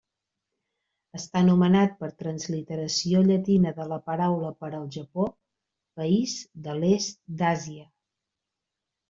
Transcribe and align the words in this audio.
Està 1.17 1.43
nomenat 1.49 1.91
per 1.99 2.09
transliteració 2.21 3.21
llatina 3.27 3.75
de 3.81 3.85
la 3.91 3.99
paraula 4.11 4.51
per 4.63 4.71
al 4.79 4.89
Japó, 4.97 5.27
país 6.01 6.35
de 6.69 6.77
l'est 6.81 7.23
d'Àsia. 7.45 7.87